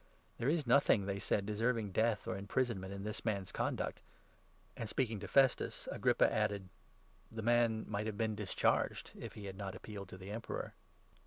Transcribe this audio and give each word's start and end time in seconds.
"There 0.39 0.49
is 0.49 0.65
nothing," 0.65 1.05
they 1.05 1.19
said, 1.19 1.45
"deserving 1.45 1.91
death 1.91 2.27
or 2.27 2.35
im 2.35 2.47
prisonment 2.47 2.91
in 2.91 3.03
this 3.03 3.23
man's 3.23 3.51
conduct"; 3.51 4.01
and, 4.75 4.89
speaking 4.89 5.19
to 5.19 5.27
Festus, 5.27 5.83
32 5.85 5.95
Agrippa 5.95 6.33
added: 6.33 6.69
"The 7.31 7.43
man 7.43 7.85
might 7.87 8.07
have 8.07 8.17
been 8.17 8.33
discharged, 8.33 9.11
if 9.15 9.33
he 9.33 9.45
had 9.45 9.57
not 9.57 9.75
appealed 9.75 10.09
to 10.09 10.17
the 10.17 10.31
Emperor." 10.31 10.73